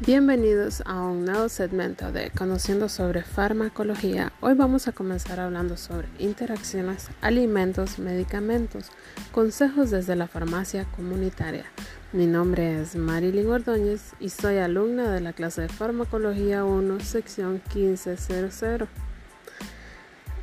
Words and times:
Bienvenidos 0.00 0.82
a 0.84 1.00
un 1.00 1.24
nuevo 1.24 1.48
segmento 1.48 2.12
de 2.12 2.30
Conociendo 2.30 2.90
sobre 2.90 3.22
Farmacología. 3.22 4.30
Hoy 4.42 4.52
vamos 4.52 4.88
a 4.88 4.92
comenzar 4.92 5.40
hablando 5.40 5.78
sobre 5.78 6.06
interacciones, 6.18 7.08
alimentos, 7.22 7.98
medicamentos, 7.98 8.90
consejos 9.32 9.90
desde 9.90 10.14
la 10.14 10.28
farmacia 10.28 10.84
comunitaria. 10.94 11.64
Mi 12.12 12.26
nombre 12.26 12.82
es 12.82 12.94
Marilyn 12.94 13.48
Ordóñez 13.48 14.12
y 14.20 14.28
soy 14.28 14.58
alumna 14.58 15.10
de 15.10 15.22
la 15.22 15.32
clase 15.32 15.62
de 15.62 15.70
Farmacología 15.70 16.66
1, 16.66 17.00
sección 17.00 17.62
1500. 17.74 18.88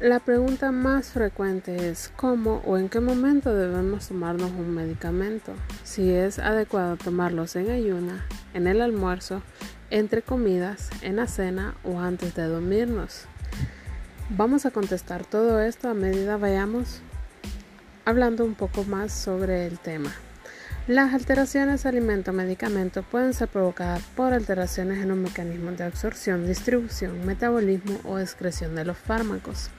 La 0.03 0.19
pregunta 0.19 0.73
más 0.73 1.11
frecuente 1.11 1.89
es 1.89 2.11
cómo 2.17 2.61
o 2.65 2.77
en 2.77 2.89
qué 2.89 2.99
momento 2.99 3.55
debemos 3.55 4.09
tomarnos 4.09 4.51
un 4.51 4.75
medicamento, 4.75 5.53
si 5.85 6.11
es 6.11 6.39
adecuado 6.39 6.97
tomarlos 6.97 7.55
en 7.55 7.71
ayuna, 7.71 8.25
en 8.53 8.67
el 8.67 8.81
almuerzo, 8.81 9.41
entre 9.91 10.21
comidas, 10.21 10.89
en 11.03 11.15
la 11.15 11.27
cena 11.27 11.75
o 11.85 12.01
antes 12.01 12.35
de 12.35 12.43
dormirnos. 12.43 13.27
Vamos 14.29 14.65
a 14.65 14.71
contestar 14.71 15.23
todo 15.23 15.61
esto 15.61 15.87
a 15.87 15.93
medida 15.93 16.35
vayamos 16.35 16.99
hablando 18.03 18.43
un 18.43 18.55
poco 18.55 18.83
más 18.83 19.13
sobre 19.13 19.67
el 19.67 19.79
tema. 19.79 20.11
Las 20.85 21.13
alteraciones 21.13 21.85
alimento-medicamento 21.85 23.03
pueden 23.03 23.33
ser 23.33 23.47
provocadas 23.47 24.03
por 24.17 24.33
alteraciones 24.33 25.01
en 25.01 25.07
los 25.07 25.17
mecanismos 25.17 25.77
de 25.77 25.85
absorción, 25.85 26.45
distribución, 26.45 27.25
metabolismo 27.25 28.01
o 28.03 28.19
excreción 28.19 28.75
de 28.75 28.83
los 28.83 28.97
fármacos. 28.97 29.69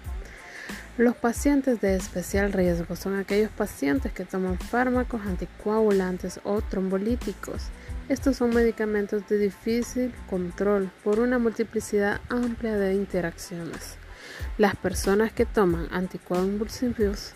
Los 0.96 1.16
pacientes 1.16 1.80
de 1.80 1.96
especial 1.96 2.52
riesgo 2.52 2.94
son 2.94 3.16
aquellos 3.16 3.50
pacientes 3.50 4.12
que 4.12 4.24
toman 4.24 4.58
fármacos 4.58 5.22
anticoagulantes 5.22 6.38
o 6.44 6.62
trombolíticos. 6.62 7.64
Estos 8.08 8.36
son 8.36 8.54
medicamentos 8.54 9.26
de 9.28 9.38
difícil 9.38 10.14
control 10.30 10.90
por 11.02 11.18
una 11.18 11.38
multiplicidad 11.38 12.20
amplia 12.28 12.76
de 12.76 12.94
interacciones. 12.94 13.96
Las 14.56 14.76
personas 14.76 15.32
que 15.32 15.46
toman 15.46 15.88
anticonvulsivos, 15.90 17.32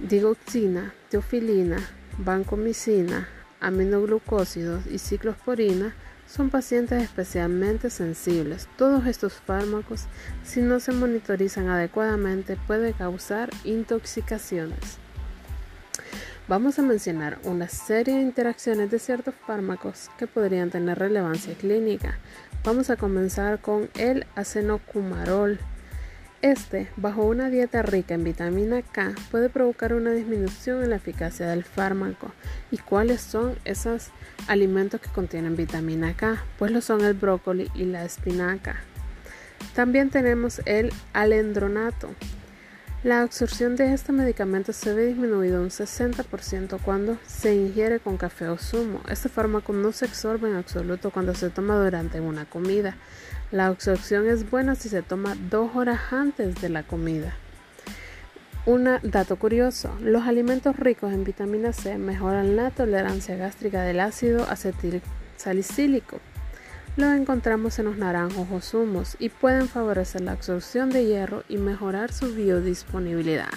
digoxina, 0.00 0.94
teofilina, 1.08 1.78
vancomicina, 2.18 3.28
aminoglucósidos 3.60 4.86
y 4.86 4.98
ciclosporina 4.98 5.94
son 6.26 6.50
pacientes 6.50 7.02
especialmente 7.02 7.90
sensibles. 7.90 8.68
Todos 8.76 9.06
estos 9.06 9.34
fármacos, 9.34 10.06
si 10.44 10.60
no 10.60 10.80
se 10.80 10.92
monitorizan 10.92 11.68
adecuadamente, 11.68 12.56
pueden 12.66 12.92
causar 12.92 13.50
intoxicaciones. 13.64 14.98
Vamos 16.48 16.78
a 16.78 16.82
mencionar 16.82 17.38
una 17.42 17.68
serie 17.68 18.14
de 18.14 18.22
interacciones 18.22 18.90
de 18.90 19.00
ciertos 19.00 19.34
fármacos 19.46 20.10
que 20.16 20.28
podrían 20.28 20.70
tener 20.70 20.98
relevancia 20.98 21.54
clínica. 21.54 22.18
Vamos 22.62 22.88
a 22.90 22.96
comenzar 22.96 23.60
con 23.60 23.88
el 23.94 24.26
acenocumarol. 24.36 25.58
Este, 26.46 26.86
bajo 26.96 27.24
una 27.24 27.50
dieta 27.50 27.82
rica 27.82 28.14
en 28.14 28.22
vitamina 28.22 28.80
K, 28.80 29.16
puede 29.32 29.48
provocar 29.48 29.92
una 29.94 30.12
disminución 30.12 30.80
en 30.80 30.90
la 30.90 30.94
eficacia 30.94 31.48
del 31.48 31.64
fármaco. 31.64 32.30
¿Y 32.70 32.78
cuáles 32.78 33.20
son 33.20 33.56
esos 33.64 34.10
alimentos 34.46 35.00
que 35.00 35.08
contienen 35.08 35.56
vitamina 35.56 36.14
K? 36.14 36.44
Pues 36.56 36.70
lo 36.70 36.80
son 36.82 37.04
el 37.04 37.14
brócoli 37.14 37.68
y 37.74 37.84
la 37.86 38.04
espinaca. 38.04 38.76
También 39.74 40.10
tenemos 40.10 40.62
el 40.66 40.92
alendronato. 41.12 42.10
La 43.06 43.20
absorción 43.20 43.76
de 43.76 43.94
este 43.94 44.10
medicamento 44.10 44.72
se 44.72 44.92
ve 44.92 45.06
disminuida 45.06 45.60
un 45.60 45.68
60% 45.68 46.80
cuando 46.82 47.16
se 47.24 47.54
ingiere 47.54 48.00
con 48.00 48.16
café 48.16 48.48
o 48.48 48.58
zumo. 48.58 49.00
Este 49.08 49.28
fármaco 49.28 49.72
no 49.72 49.92
se 49.92 50.06
absorbe 50.06 50.50
en 50.50 50.56
absoluto 50.56 51.12
cuando 51.12 51.32
se 51.32 51.50
toma 51.50 51.76
durante 51.76 52.20
una 52.20 52.46
comida. 52.46 52.96
La 53.52 53.68
absorción 53.68 54.26
es 54.26 54.50
buena 54.50 54.74
si 54.74 54.88
se 54.88 55.02
toma 55.02 55.36
dos 55.48 55.76
horas 55.76 56.00
antes 56.12 56.60
de 56.60 56.68
la 56.68 56.82
comida. 56.82 57.36
Un 58.64 58.88
dato 59.04 59.36
curioso, 59.36 59.96
los 60.00 60.24
alimentos 60.24 60.74
ricos 60.76 61.12
en 61.12 61.22
vitamina 61.22 61.72
C 61.72 61.98
mejoran 61.98 62.56
la 62.56 62.72
tolerancia 62.72 63.36
gástrica 63.36 63.82
del 63.82 64.00
ácido 64.00 64.50
acetil 64.50 65.00
salicílico. 65.36 66.18
Lo 66.96 67.12
encontramos 67.12 67.78
en 67.78 67.84
los 67.84 67.98
naranjos 67.98 68.48
o 68.50 68.60
zumos 68.62 69.16
y 69.18 69.28
pueden 69.28 69.68
favorecer 69.68 70.22
la 70.22 70.32
absorción 70.32 70.88
de 70.88 71.04
hierro 71.04 71.44
y 71.46 71.58
mejorar 71.58 72.10
su 72.10 72.34
biodisponibilidad. 72.34 73.52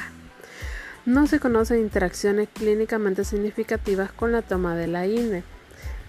No 1.06 1.26
se 1.26 1.40
conocen 1.40 1.80
interacciones 1.80 2.50
clínicamente 2.54 3.24
significativas 3.24 4.12
con 4.12 4.34
la 4.34 4.42
toma 4.42 4.76
de 4.76 4.88
la 4.88 5.08
INE. 5.08 5.44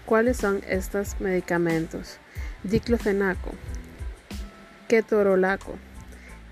¿Cuáles 0.05 0.35
son 0.35 0.59
estos 0.67 1.21
medicamentos? 1.21 2.17
Diclofenaco, 2.63 3.51
ketorolaco, 4.89 5.77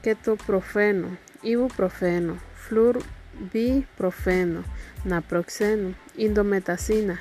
ketoprofeno, 0.01 1.17
ibuprofeno, 1.43 2.37
flurbiprofeno, 2.55 4.63
naproxeno, 5.03 5.93
indometacina, 6.15 7.19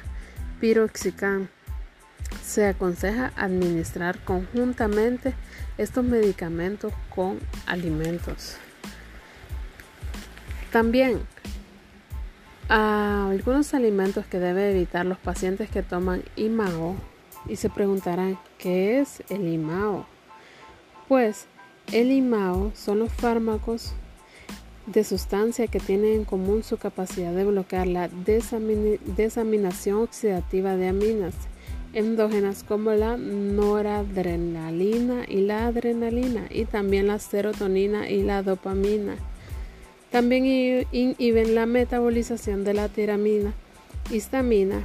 piroxicam, 0.60 1.48
se 2.48 2.66
aconseja 2.66 3.31
administrar 3.36 4.19
conjuntamente 4.25 5.34
estos 5.76 6.03
medicamentos 6.03 6.94
con 7.14 7.38
alimentos. 7.66 8.56
También 10.72 11.20
algunos 12.69 13.75
alimentos 13.75 14.25
que 14.26 14.38
deben 14.38 14.75
evitar 14.75 15.04
los 15.04 15.19
pacientes 15.19 15.69
que 15.69 15.82
toman 15.82 16.22
IMAO 16.36 16.97
y 17.47 17.56
se 17.56 17.69
preguntarán 17.69 18.38
¿qué 18.56 18.98
es 19.00 19.22
el 19.28 19.47
IMAO? 19.47 20.06
Pues 21.06 21.47
el 21.92 22.10
IMAO 22.10 22.72
son 22.75 23.00
los 23.00 23.12
fármacos 23.12 23.92
de 24.86 25.04
sustancia 25.04 25.66
que 25.66 25.80
tienen 25.80 26.15
en 26.15 26.25
común 26.25 26.62
su 26.65 26.78
capacidad 26.78 27.32
de 27.34 27.44
bloquear 27.44 27.86
la 27.86 28.09
desaminación 28.09 29.98
oxidativa 29.98 30.76
de 30.76 30.88
aminas 30.88 31.34
endógenas 31.93 32.65
como 32.65 32.93
la 32.93 33.16
noradrenalina 33.16 35.25
y 35.26 35.41
la 35.41 35.66
adrenalina 35.66 36.47
y 36.50 36.65
también 36.65 37.06
la 37.06 37.19
serotonina 37.19 38.10
y 38.10 38.22
la 38.22 38.43
dopamina. 38.43 39.16
También 40.10 40.87
inhiben 40.91 41.54
la 41.54 41.66
metabolización 41.66 42.65
de 42.65 42.75
la 42.75 42.88
tiramina, 42.88 43.53
histamina, 44.10 44.82